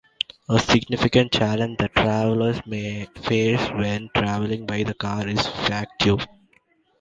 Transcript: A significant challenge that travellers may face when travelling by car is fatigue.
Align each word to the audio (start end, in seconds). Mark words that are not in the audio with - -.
A 0.49 0.57
significant 0.57 1.31
challenge 1.31 1.77
that 1.77 1.93
travellers 1.93 2.59
may 2.65 3.05
face 3.21 3.61
when 3.69 4.09
travelling 4.17 4.65
by 4.65 4.81
car 4.93 5.27
is 5.27 5.45
fatigue. 5.45 6.27